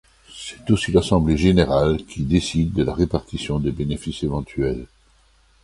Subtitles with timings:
[0.33, 4.87] C'est aussi l'assemblée générale qui décide de la répartition des bénéfices éventuels.